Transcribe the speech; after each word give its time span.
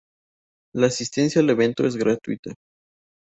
La 0.73 0.87
asistencia 0.87 1.41
al 1.41 1.51
evento 1.51 1.85
es 1.85 1.95
gratuita. 1.95 2.55